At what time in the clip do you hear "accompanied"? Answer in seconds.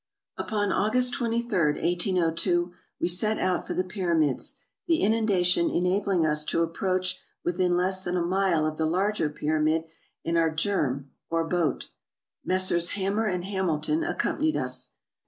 14.03-14.57